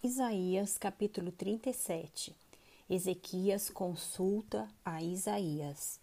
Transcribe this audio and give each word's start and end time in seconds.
Isaías 0.00 0.78
capítulo 0.78 1.32
37 1.32 2.32
Ezequias 2.88 3.68
consulta 3.68 4.68
a 4.84 5.02
Isaías. 5.02 5.98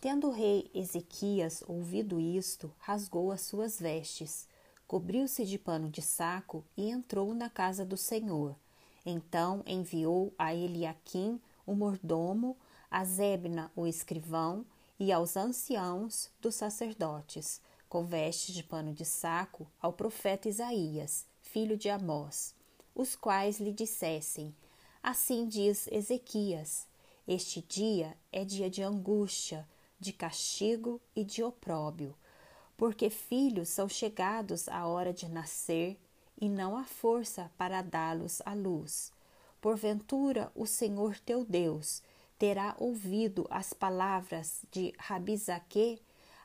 Tendo 0.00 0.26
o 0.26 0.32
rei 0.32 0.68
Ezequias 0.74 1.62
ouvido 1.68 2.18
isto, 2.18 2.74
rasgou 2.80 3.30
as 3.30 3.42
suas 3.42 3.78
vestes, 3.78 4.48
cobriu-se 4.88 5.44
de 5.44 5.56
pano 5.56 5.88
de 5.88 6.02
saco 6.02 6.64
e 6.76 6.90
entrou 6.90 7.32
na 7.32 7.48
casa 7.48 7.84
do 7.84 7.96
Senhor. 7.96 8.56
Então 9.06 9.62
enviou 9.64 10.34
a 10.36 10.52
Eliaquim, 10.52 11.40
o 11.64 11.76
mordomo, 11.76 12.56
a 12.90 13.04
Zebna, 13.04 13.70
o 13.76 13.86
escrivão, 13.86 14.66
e 14.98 15.12
aos 15.12 15.36
anciãos 15.36 16.28
dos 16.40 16.56
sacerdotes, 16.56 17.60
com 17.88 18.04
vestes 18.04 18.52
de 18.52 18.64
pano 18.64 18.92
de 18.92 19.04
saco, 19.04 19.64
ao 19.80 19.92
profeta 19.92 20.48
Isaías, 20.48 21.24
filho 21.40 21.76
de 21.76 21.88
Amós, 21.88 22.57
os 22.98 23.14
quais 23.14 23.60
lhe 23.60 23.72
dissessem: 23.72 24.54
Assim 25.00 25.46
diz 25.46 25.86
Ezequias: 25.86 26.86
Este 27.26 27.62
dia 27.62 28.14
é 28.32 28.44
dia 28.44 28.68
de 28.68 28.82
angústia, 28.82 29.66
de 30.00 30.12
castigo 30.12 31.00
e 31.14 31.24
de 31.24 31.42
opróbio, 31.42 32.14
porque 32.76 33.08
filhos 33.08 33.68
são 33.68 33.88
chegados 33.88 34.68
à 34.68 34.86
hora 34.86 35.12
de 35.12 35.28
nascer 35.28 35.96
e 36.40 36.48
não 36.48 36.76
há 36.76 36.84
força 36.84 37.50
para 37.56 37.82
dá-los 37.82 38.42
à 38.44 38.52
luz. 38.52 39.12
Porventura, 39.60 40.52
o 40.54 40.66
Senhor 40.66 41.18
teu 41.20 41.44
Deus 41.44 42.02
terá 42.38 42.76
ouvido 42.78 43.46
as 43.50 43.72
palavras 43.72 44.62
de 44.70 44.92
Rabizaque, 44.98 46.00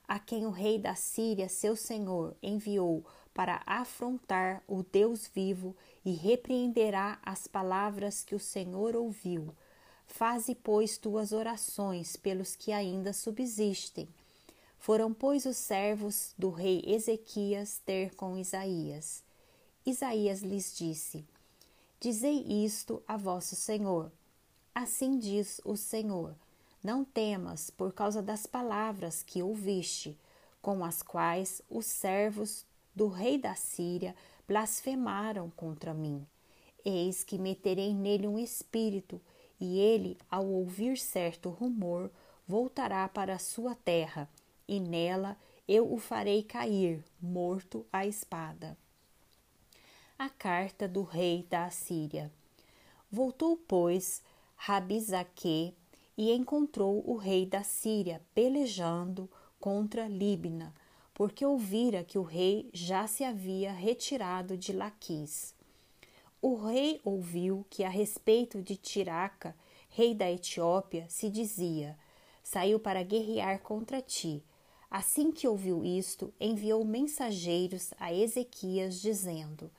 a 0.07 0.19
quem 0.19 0.45
o 0.45 0.49
rei 0.49 0.77
da 0.79 0.95
Síria, 0.95 1.47
seu 1.47 1.75
senhor, 1.75 2.35
enviou 2.41 3.05
para 3.33 3.61
afrontar 3.65 4.63
o 4.67 4.83
Deus 4.83 5.27
vivo 5.27 5.75
e 6.05 6.11
repreenderá 6.13 7.19
as 7.23 7.47
palavras 7.47 8.23
que 8.23 8.35
o 8.35 8.39
Senhor 8.39 8.95
ouviu. 8.95 9.53
Faze, 10.05 10.53
pois, 10.53 10.97
tuas 10.97 11.31
orações 11.31 12.15
pelos 12.15 12.55
que 12.55 12.71
ainda 12.71 13.13
subsistem. 13.13 14.07
Foram, 14.77 15.13
pois, 15.13 15.45
os 15.45 15.57
servos 15.57 16.33
do 16.37 16.49
rei 16.49 16.83
Ezequias 16.85 17.81
ter 17.85 18.13
com 18.15 18.37
Isaías. 18.37 19.23
Isaías 19.85 20.41
lhes 20.41 20.75
disse: 20.77 21.25
Dizei 21.99 22.43
isto 22.65 23.01
a 23.07 23.15
vosso 23.15 23.55
senhor. 23.55 24.11
Assim 24.75 25.17
diz 25.17 25.61
o 25.63 25.77
Senhor: 25.77 26.35
Não 26.83 27.05
temas 27.05 27.69
por 27.69 27.93
causa 27.93 28.21
das 28.21 28.45
palavras 28.45 29.23
que 29.23 29.41
ouviste, 29.41 30.19
com 30.61 30.83
as 30.83 31.01
quais 31.01 31.61
os 31.69 31.85
servos 31.85 32.65
do 32.95 33.07
rei 33.07 33.37
da 33.37 33.55
Síria 33.55 34.15
blasfemaram 34.47 35.49
contra 35.51 35.93
mim. 35.93 36.25
Eis 36.85 37.23
que 37.23 37.37
meterei 37.37 37.93
nele 37.93 38.27
um 38.27 38.37
espírito, 38.37 39.21
e 39.59 39.79
ele, 39.79 40.17
ao 40.29 40.45
ouvir 40.45 40.97
certo 40.97 41.49
rumor, 41.49 42.11
voltará 42.47 43.07
para 43.07 43.35
a 43.35 43.39
sua 43.39 43.75
terra, 43.75 44.29
e 44.67 44.79
nela 44.79 45.37
eu 45.67 45.91
o 45.91 45.97
farei 45.97 46.43
cair, 46.43 47.03
morto 47.21 47.85
à 47.91 48.05
espada. 48.05 48.77
A 50.19 50.29
carta 50.29 50.87
do 50.87 51.03
rei 51.03 51.45
da 51.49 51.65
Assíria. 51.65 52.31
Voltou, 53.09 53.55
pois, 53.55 54.21
Rabizaque 54.55 55.73
e 56.17 56.31
encontrou 56.31 57.03
o 57.09 57.15
rei 57.15 57.45
da 57.45 57.63
Síria 57.63 58.21
pelejando 58.33 59.29
contra 59.59 60.07
Líbina, 60.07 60.73
porque 61.13 61.45
ouvira 61.45 62.03
que 62.03 62.17
o 62.17 62.23
rei 62.23 62.69
já 62.73 63.05
se 63.07 63.23
havia 63.23 63.71
retirado 63.71 64.57
de 64.57 64.73
Laquis. 64.73 65.53
O 66.41 66.55
rei 66.55 66.99
ouviu 67.03 67.65
que 67.69 67.83
a 67.83 67.89
respeito 67.89 68.61
de 68.61 68.75
Tiraca, 68.75 69.55
rei 69.89 70.13
da 70.13 70.29
Etiópia, 70.29 71.05
se 71.07 71.29
dizia: 71.29 71.97
saiu 72.43 72.79
para 72.79 73.03
guerrear 73.03 73.59
contra 73.61 74.01
ti. 74.01 74.43
Assim 74.89 75.31
que 75.31 75.47
ouviu 75.47 75.83
isto, 75.83 76.33
enviou 76.39 76.83
mensageiros 76.83 77.93
a 77.99 78.13
Ezequias, 78.13 78.99
dizendo: 78.99 79.71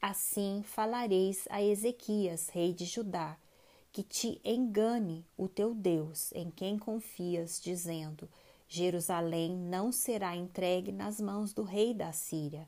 Assim 0.00 0.62
falareis 0.64 1.46
a 1.48 1.62
Ezequias, 1.62 2.48
rei 2.48 2.74
de 2.74 2.84
Judá, 2.84 3.36
que 3.92 4.02
te 4.02 4.40
engane 4.44 5.24
o 5.36 5.48
teu 5.48 5.74
Deus, 5.74 6.32
em 6.32 6.50
quem 6.50 6.78
confias, 6.78 7.60
dizendo: 7.60 8.28
Jerusalém 8.74 9.54
não 9.54 9.92
será 9.92 10.34
entregue 10.34 10.92
nas 10.92 11.20
mãos 11.20 11.52
do 11.52 11.62
rei 11.62 11.92
da 11.92 12.10
Síria. 12.10 12.66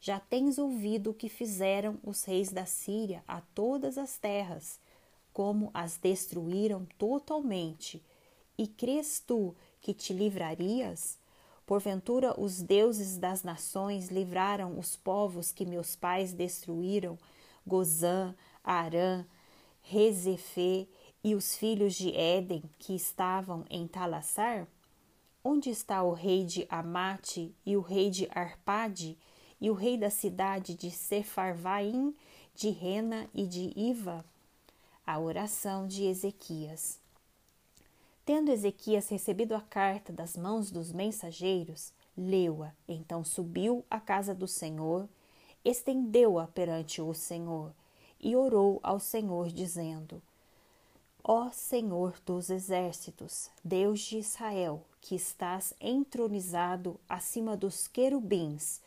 Já 0.00 0.18
tens 0.18 0.56
ouvido 0.56 1.10
o 1.10 1.14
que 1.14 1.28
fizeram 1.28 1.98
os 2.02 2.24
reis 2.24 2.50
da 2.50 2.64
Síria 2.64 3.22
a 3.28 3.42
todas 3.54 3.98
as 3.98 4.16
terras, 4.16 4.80
como 5.30 5.70
as 5.74 5.98
destruíram 5.98 6.86
totalmente. 6.96 8.02
E 8.56 8.66
crês 8.66 9.20
tu 9.20 9.54
que 9.82 9.92
te 9.92 10.14
livrarias? 10.14 11.18
Porventura 11.66 12.34
os 12.40 12.62
deuses 12.62 13.18
das 13.18 13.42
nações 13.42 14.08
livraram 14.08 14.78
os 14.78 14.96
povos 14.96 15.52
que 15.52 15.66
meus 15.66 15.94
pais 15.94 16.32
destruíram, 16.32 17.18
Gozã, 17.66 18.34
Arã, 18.64 19.26
Rezefê 19.82 20.88
e 21.22 21.34
os 21.34 21.54
filhos 21.54 21.94
de 21.94 22.16
Éden 22.16 22.62
que 22.78 22.94
estavam 22.94 23.66
em 23.68 23.86
Talassar? 23.86 24.66
Onde 25.44 25.70
está 25.70 26.04
o 26.04 26.12
rei 26.12 26.44
de 26.44 26.64
Amate 26.68 27.52
e 27.66 27.76
o 27.76 27.80
rei 27.80 28.10
de 28.10 28.28
Arpade 28.30 29.18
e 29.60 29.68
o 29.70 29.74
rei 29.74 29.98
da 29.98 30.08
cidade 30.08 30.74
de 30.74 30.88
Sefarvaim, 30.88 32.14
de 32.54 32.70
Rena 32.70 33.28
e 33.34 33.44
de 33.44 33.72
Iva? 33.76 34.24
A 35.04 35.18
oração 35.18 35.88
de 35.88 36.04
Ezequias. 36.04 37.00
Tendo 38.24 38.52
Ezequias 38.52 39.08
recebido 39.08 39.56
a 39.56 39.60
carta 39.60 40.12
das 40.12 40.36
mãos 40.36 40.70
dos 40.70 40.92
mensageiros, 40.92 41.92
leu-a, 42.16 42.72
então 42.86 43.24
subiu 43.24 43.84
à 43.90 43.98
casa 43.98 44.32
do 44.32 44.46
Senhor, 44.46 45.08
estendeu-a 45.64 46.46
perante 46.46 47.02
o 47.02 47.12
Senhor 47.12 47.74
e 48.20 48.36
orou 48.36 48.78
ao 48.80 49.00
Senhor, 49.00 49.48
dizendo: 49.48 50.22
Ó 51.24 51.52
Senhor 51.52 52.16
dos 52.26 52.50
exércitos, 52.50 53.48
Deus 53.62 54.00
de 54.00 54.18
Israel, 54.18 54.84
que 55.00 55.14
estás 55.14 55.72
entronizado 55.80 56.98
acima 57.08 57.56
dos 57.56 57.86
querubins, 57.86 58.80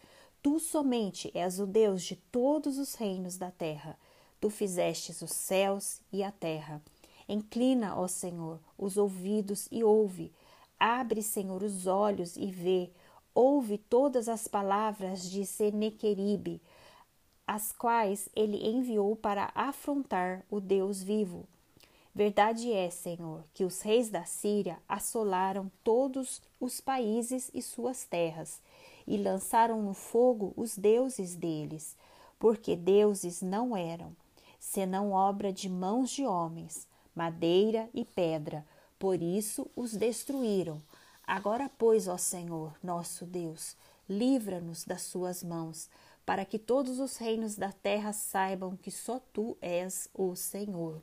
tu 0.44 0.60
somente 0.60 1.32
és 1.34 1.62
o 1.62 1.66
Deus 1.66 2.04
de 2.04 2.18
todos 2.18 2.78
os 2.78 2.94
reinos 2.94 3.38
da 3.38 3.52
terra. 3.52 3.98
Tu 4.42 4.50
fizestes 4.50 5.22
os 5.22 5.32
céus 5.32 6.02
e 6.12 6.24
a 6.24 6.32
terra. 6.32 6.82
Inclina, 7.26 7.98
ó 7.98 8.06
Senhor, 8.06 8.60
os 8.78 8.98
ouvidos 8.98 9.70
e 9.72 9.82
ouve. 9.82 10.30
Abre, 10.78 11.24
Senhor, 11.24 11.64
os 11.64 11.88
olhos 11.88 12.36
e 12.36 12.52
vê. 12.52 12.92
Ouve 13.34 13.78
todas 13.78 14.28
as 14.28 14.46
palavras 14.46 15.24
de 15.24 15.46
Senequeribe, 15.46 16.62
as 17.48 17.72
quais 17.72 18.28
ele 18.36 18.58
enviou 18.68 19.16
para 19.16 19.54
afrontar 19.56 20.46
o 20.52 20.60
Deus 20.60 21.02
vivo. 21.02 21.48
Verdade 22.16 22.72
é, 22.72 22.90
Senhor, 22.90 23.44
que 23.54 23.66
os 23.66 23.82
reis 23.82 24.10
da 24.10 24.24
Síria 24.24 24.80
assolaram 24.88 25.70
todos 25.84 26.42
os 26.62 26.80
países 26.80 27.52
e 27.54 27.62
suas 27.62 28.06
terras, 28.06 28.62
e 29.06 29.18
lançaram 29.18 29.82
no 29.82 29.94
fogo 29.94 30.54
os 30.56 30.78
deuses 30.78 31.36
deles, 31.36 31.98
porque 32.40 32.74
deuses 32.74 33.42
não 33.42 33.76
eram, 33.76 34.16
senão 34.58 35.12
obra 35.12 35.52
de 35.52 35.68
mãos 35.68 36.10
de 36.10 36.26
homens, 36.26 36.88
madeira 37.14 37.90
e 37.94 38.06
pedra, 38.06 38.66
por 38.98 39.22
isso 39.22 39.70
os 39.76 39.92
destruíram. 39.92 40.82
Agora, 41.28 41.70
pois, 41.78 42.08
ó 42.08 42.16
Senhor, 42.16 42.74
nosso 42.82 43.26
Deus, 43.26 43.76
livra-nos 44.08 44.86
das 44.86 45.02
suas 45.02 45.44
mãos, 45.44 45.90
para 46.26 46.46
que 46.46 46.58
todos 46.58 46.98
os 46.98 47.18
reinos 47.18 47.58
da 47.58 47.74
terra 47.74 48.14
saibam 48.14 48.78
que 48.78 48.90
só 48.90 49.20
tu 49.34 49.58
és 49.60 50.08
o 50.14 50.34
Senhor. 50.34 51.02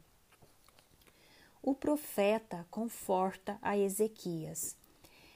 O 1.65 1.77
profeta 1.77 2.67
conforta 2.73 3.57
a 3.63 3.79
Ezequias. 3.79 4.77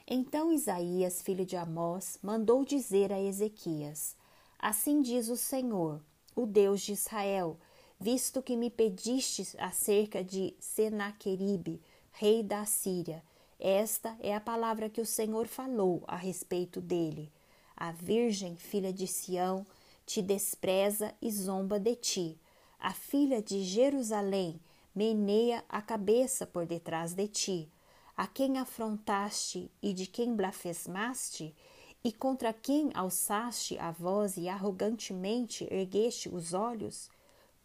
Então 0.05 0.53
Isaías, 0.53 1.23
filho 1.23 1.47
de 1.47 1.55
Amós, 1.57 2.19
mandou 2.21 2.65
dizer 2.65 3.13
a 3.13 3.23
Ezequias: 3.23 4.17
Assim 4.59 5.01
diz 5.03 5.29
o 5.29 5.37
Senhor, 5.37 6.03
o 6.35 6.45
Deus 6.45 6.81
de 6.81 6.95
Israel, 6.95 7.57
visto 8.01 8.43
que 8.43 8.57
me 8.57 8.71
pedistes 8.71 9.55
acerca 9.57 10.25
de 10.25 10.53
Senaqueribe, 10.59 11.81
rei 12.11 12.43
da 12.43 12.65
Síria. 12.65 13.23
Esta 13.61 14.17
é 14.19 14.35
a 14.35 14.41
palavra 14.41 14.91
que 14.91 15.01
o 15.01 15.07
Senhor 15.07 15.47
falou 15.47 16.03
a 16.09 16.17
respeito 16.17 16.81
dele. 16.81 17.33
A 17.77 17.93
virgem, 17.93 18.57
filha 18.57 18.93
de 18.93 19.07
Sião, 19.07 19.65
te 20.05 20.21
despreza 20.23 21.15
e 21.23 21.31
zomba 21.31 21.79
de 21.79 21.95
ti. 21.95 22.41
A 22.81 22.93
filha 22.93 23.41
de 23.41 23.63
Jerusalém 23.63 24.61
meneia 24.97 25.63
a 25.69 25.81
cabeça 25.81 26.45
por 26.45 26.67
detrás 26.67 27.13
de 27.13 27.29
ti. 27.29 27.71
A 28.17 28.27
quem 28.27 28.59
afrontaste 28.59 29.71
e 29.81 29.93
de 29.93 30.07
quem 30.07 30.35
blasfemaste, 30.35 31.55
e 32.03 32.11
contra 32.11 32.53
quem 32.53 32.91
alçaste 32.95 33.79
a 33.79 33.93
voz 33.93 34.37
e 34.37 34.49
arrogantemente 34.49 35.69
ergueste 35.71 36.29
os 36.29 36.53
olhos? 36.53 37.11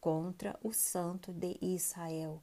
contra 0.01 0.59
o 0.63 0.73
Santo 0.73 1.31
de 1.31 1.55
Israel. 1.61 2.41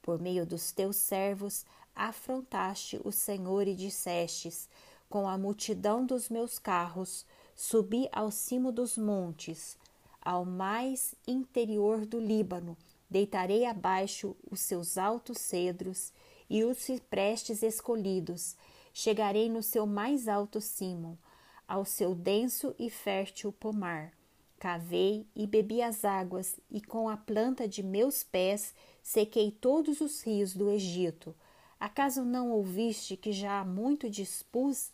Por 0.00 0.18
meio 0.18 0.46
dos 0.46 0.70
teus 0.70 0.96
servos 0.96 1.66
afrontaste 1.94 2.98
o 3.04 3.10
Senhor 3.10 3.66
e 3.66 3.74
dissestes: 3.74 4.68
Com 5.10 5.28
a 5.28 5.36
multidão 5.36 6.06
dos 6.06 6.30
meus 6.30 6.58
carros, 6.58 7.26
subi 7.54 8.08
ao 8.12 8.30
cimo 8.30 8.70
dos 8.70 8.96
montes, 8.96 9.76
ao 10.22 10.44
mais 10.44 11.14
interior 11.26 12.06
do 12.06 12.20
Líbano, 12.20 12.76
deitarei 13.10 13.66
abaixo 13.66 14.36
os 14.48 14.60
seus 14.60 14.96
altos 14.96 15.38
cedros 15.38 16.12
e 16.48 16.64
os 16.64 16.78
ciprestes 16.78 17.62
escolhidos. 17.62 18.56
Chegarei 18.92 19.48
no 19.48 19.62
seu 19.62 19.86
mais 19.86 20.28
alto 20.28 20.60
cimo, 20.60 21.18
ao 21.66 21.84
seu 21.84 22.14
denso 22.14 22.74
e 22.78 22.88
fértil 22.88 23.52
pomar. 23.52 24.12
Cavei 24.58 25.26
e 25.34 25.46
bebi 25.46 25.80
as 25.80 26.04
águas, 26.04 26.60
e 26.70 26.80
com 26.80 27.08
a 27.08 27.16
planta 27.16 27.66
de 27.66 27.82
meus 27.82 28.22
pés 28.22 28.74
sequei 29.02 29.50
todos 29.50 30.00
os 30.00 30.22
rios 30.22 30.54
do 30.54 30.70
Egito. 30.70 31.34
Acaso 31.78 32.24
não 32.24 32.50
ouviste 32.50 33.16
que 33.16 33.32
já 33.32 33.60
há 33.60 33.64
muito 33.64 34.10
dispus 34.10 34.90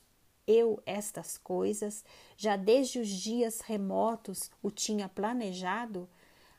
eu 0.47 0.81
estas 0.87 1.37
coisas, 1.37 2.05
já 2.37 2.57
desde 2.57 3.01
os 3.01 3.09
dias 3.09 3.61
remotos 3.61 4.51
o 4.63 4.71
tinha 4.71 5.09
planejado? 5.09 6.09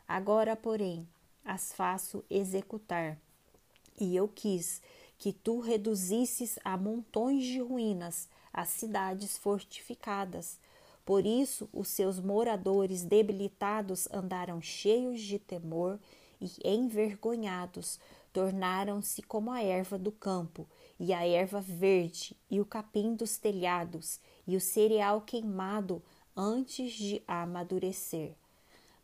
Agora, 0.06 0.56
porém, 0.56 1.08
as 1.48 1.72
faço 1.74 2.24
executar. 2.30 3.18
E 4.00 4.16
eu 4.16 4.28
quis 4.28 4.82
que 5.18 5.32
tu 5.32 5.60
reduzisses 5.60 6.60
a 6.64 6.78
montões 6.78 7.44
de 7.44 7.60
ruínas 7.60 8.28
as 8.54 8.70
cidades 8.70 9.38
fortificadas. 9.38 10.60
Por 11.06 11.26
isso, 11.26 11.70
os 11.72 11.88
seus 11.88 12.20
moradores 12.20 13.04
debilitados 13.04 14.08
andaram 14.12 14.62
cheios 14.62 15.22
de 15.22 15.40
temor 15.40 16.00
e 16.42 16.52
envergonhados, 16.64 18.00
tornaram-se 18.34 19.22
como 19.22 19.52
a 19.52 19.62
erva 19.64 19.98
do 19.98 20.12
campo, 20.12 20.68
e 21.00 21.14
a 21.14 21.26
erva 21.26 21.62
verde, 21.62 22.36
e 22.50 22.60
o 22.60 22.66
capim 22.66 23.16
dos 23.16 23.38
telhados, 23.38 24.20
e 24.46 24.56
o 24.56 24.62
cereal 24.62 25.22
queimado 25.22 26.02
antes 26.36 26.94
de 26.94 27.22
amadurecer. 27.28 28.34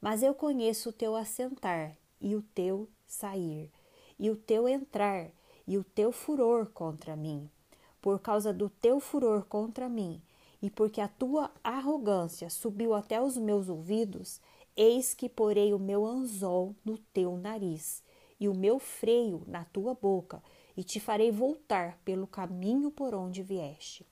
Mas 0.02 0.22
eu 0.22 0.34
conheço 0.34 0.90
o 0.90 0.94
teu 0.94 1.16
assentar, 1.16 1.96
e 2.24 2.36
o 2.36 2.42
teu 2.42 2.90
sair, 3.06 3.70
e 4.18 4.32
o 4.32 4.36
teu 4.38 4.68
entrar, 4.68 5.30
e 5.68 5.78
o 5.78 5.84
teu 5.84 6.12
furor 6.14 6.68
contra 6.68 7.18
mim. 7.18 7.50
Por 8.02 8.20
causa 8.20 8.54
do 8.54 8.70
teu 8.70 9.02
furor 9.02 9.46
contra 9.46 9.90
mim, 9.90 10.22
e 10.62 10.70
porque 10.70 11.02
a 11.02 11.08
tua 11.10 11.52
arrogância 11.62 12.50
subiu 12.50 12.94
até 12.94 13.22
os 13.22 13.38
meus 13.38 13.68
ouvidos, 13.68 14.40
eis 14.76 15.14
que 15.14 15.28
porei 15.28 15.74
o 15.74 15.80
meu 15.80 16.06
anzol 16.06 16.74
no 16.86 16.98
teu 16.98 17.36
nariz, 17.36 18.02
e 18.40 18.48
o 18.48 18.56
meu 18.56 18.80
freio 18.80 19.44
na 19.46 19.66
tua 19.66 19.94
boca, 19.94 20.42
e 20.76 20.84
te 20.84 21.00
farei 21.00 21.30
voltar 21.30 22.00
pelo 22.06 22.26
caminho 22.26 22.90
por 22.90 23.14
onde 23.14 23.44
vieste. 23.44 24.08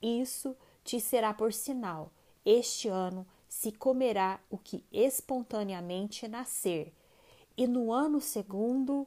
Isso 0.00 0.54
te 0.84 1.00
será 1.00 1.32
por 1.32 1.52
sinal: 1.52 2.12
este 2.44 2.88
ano 2.88 3.26
se 3.48 3.72
comerá 3.72 4.40
o 4.48 4.56
que 4.56 4.84
espontaneamente 4.92 6.28
nascer, 6.28 6.92
e 7.60 7.66
no 7.66 7.92
ano 7.92 8.22
segundo 8.22 9.06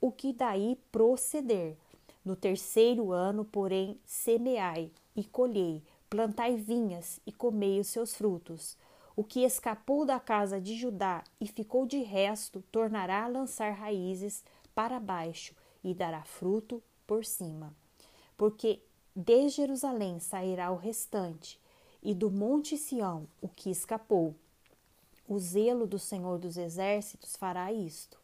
o 0.00 0.10
que 0.10 0.32
daí 0.32 0.76
proceder. 0.90 1.76
No 2.24 2.34
terceiro 2.34 3.12
ano, 3.12 3.44
porém, 3.44 4.00
semeai 4.04 4.90
e 5.14 5.22
colhei, 5.22 5.80
plantai 6.10 6.56
vinhas 6.56 7.20
e 7.24 7.30
comei 7.30 7.78
os 7.78 7.86
seus 7.86 8.16
frutos. 8.16 8.76
O 9.14 9.22
que 9.22 9.44
escapou 9.44 10.04
da 10.04 10.18
casa 10.18 10.60
de 10.60 10.74
Judá 10.74 11.22
e 11.40 11.46
ficou 11.46 11.86
de 11.86 11.98
resto, 11.98 12.64
tornará 12.72 13.22
a 13.22 13.28
lançar 13.28 13.70
raízes 13.70 14.42
para 14.74 14.98
baixo 14.98 15.54
e 15.84 15.94
dará 15.94 16.24
fruto 16.24 16.82
por 17.06 17.24
cima. 17.24 17.72
Porque 18.36 18.82
de 19.14 19.48
Jerusalém 19.50 20.18
sairá 20.18 20.72
o 20.72 20.76
restante, 20.76 21.60
e 22.02 22.12
do 22.12 22.28
monte 22.28 22.76
Sião 22.76 23.28
o 23.40 23.48
que 23.48 23.70
escapou. 23.70 24.34
O 25.28 25.40
zelo 25.40 25.88
do 25.88 25.98
Senhor 25.98 26.38
dos 26.38 26.56
Exércitos 26.56 27.34
fará 27.34 27.72
isto. 27.72 28.16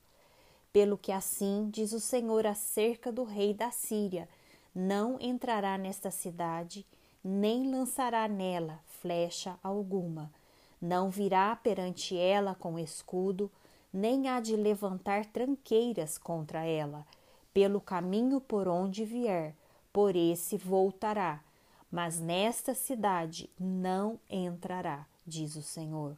Pelo 0.72 0.96
que 0.96 1.10
assim 1.10 1.68
diz 1.68 1.92
o 1.92 1.98
Senhor 1.98 2.46
acerca 2.46 3.10
do 3.10 3.24
rei 3.24 3.52
da 3.52 3.72
Síria: 3.72 4.28
não 4.72 5.18
entrará 5.20 5.76
nesta 5.76 6.12
cidade, 6.12 6.86
nem 7.22 7.68
lançará 7.68 8.28
nela 8.28 8.78
flecha 9.00 9.58
alguma. 9.64 10.32
Não 10.80 11.10
virá 11.10 11.56
perante 11.56 12.16
ela 12.16 12.54
com 12.54 12.78
escudo, 12.78 13.50
nem 13.92 14.28
há 14.28 14.38
de 14.38 14.54
levantar 14.54 15.26
tranqueiras 15.26 16.16
contra 16.16 16.64
ela. 16.64 17.04
Pelo 17.52 17.80
caminho 17.80 18.40
por 18.40 18.68
onde 18.68 19.04
vier, 19.04 19.56
por 19.92 20.14
esse 20.14 20.56
voltará, 20.56 21.42
mas 21.90 22.20
nesta 22.20 22.74
cidade 22.74 23.50
não 23.58 24.20
entrará, 24.30 25.04
diz 25.26 25.56
o 25.56 25.62
Senhor 25.62 26.16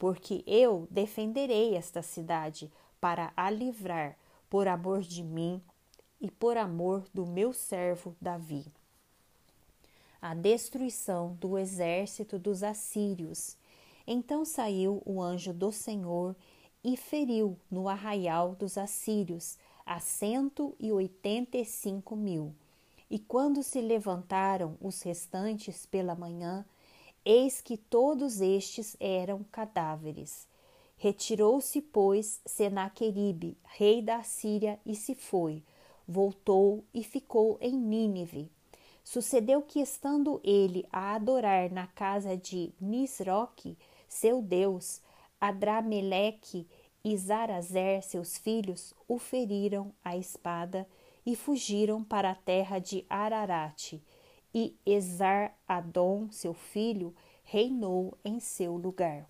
porque 0.00 0.42
eu 0.46 0.88
defenderei 0.90 1.76
esta 1.76 2.00
cidade 2.00 2.72
para 2.98 3.34
a 3.36 3.50
livrar, 3.50 4.16
por 4.48 4.66
amor 4.66 5.02
de 5.02 5.22
mim 5.22 5.62
e 6.18 6.30
por 6.30 6.56
amor 6.56 7.04
do 7.12 7.26
meu 7.26 7.52
servo 7.52 8.16
Davi. 8.18 8.64
A 10.20 10.34
destruição 10.34 11.34
do 11.34 11.58
exército 11.58 12.38
dos 12.38 12.62
assírios. 12.62 13.58
Então 14.06 14.42
saiu 14.42 15.02
o 15.04 15.20
anjo 15.20 15.52
do 15.52 15.70
Senhor 15.70 16.34
e 16.82 16.96
feriu 16.96 17.58
no 17.70 17.86
arraial 17.86 18.54
dos 18.54 18.78
assírios 18.78 19.58
a 19.84 20.00
cento 20.00 20.74
e 20.80 20.90
oitenta 20.90 21.58
e 21.58 21.64
cinco 21.66 22.16
mil. 22.16 22.54
E 23.10 23.18
quando 23.18 23.62
se 23.62 23.82
levantaram 23.82 24.78
os 24.80 25.02
restantes 25.02 25.84
pela 25.84 26.14
manhã, 26.14 26.64
Eis 27.24 27.60
que 27.60 27.76
todos 27.76 28.40
estes 28.40 28.96
eram 28.98 29.44
cadáveres. 29.52 30.48
Retirou-se, 30.96 31.82
pois, 31.82 32.40
Senaqueribe, 32.46 33.58
rei 33.64 34.00
da 34.00 34.22
Síria, 34.22 34.80
e 34.86 34.94
se 34.94 35.14
foi. 35.14 35.62
Voltou 36.08 36.82
e 36.94 37.04
ficou 37.04 37.58
em 37.60 37.76
Nínive. 37.76 38.50
Sucedeu 39.04 39.60
que, 39.60 39.80
estando 39.80 40.40
ele 40.42 40.86
a 40.90 41.14
adorar 41.14 41.70
na 41.70 41.86
casa 41.86 42.36
de 42.36 42.72
Nisroque, 42.80 43.76
seu 44.08 44.40
deus, 44.40 45.02
Adrameleque 45.38 46.66
e 47.04 47.16
Zarazer, 47.16 48.02
seus 48.02 48.38
filhos, 48.38 48.94
o 49.06 49.18
feriram 49.18 49.92
a 50.02 50.16
espada 50.16 50.88
e 51.24 51.36
fugiram 51.36 52.02
para 52.02 52.30
a 52.30 52.34
terra 52.34 52.78
de 52.78 53.04
Ararate 53.08 54.02
e 54.52 54.76
Esar 54.84 55.56
Adon, 55.66 56.28
seu 56.30 56.52
filho, 56.52 57.14
reinou 57.44 58.18
em 58.24 58.40
seu 58.40 58.76
lugar. 58.76 59.29